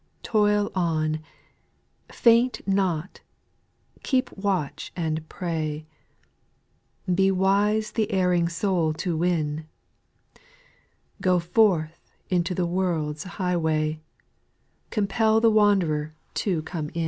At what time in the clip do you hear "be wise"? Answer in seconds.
7.13-7.91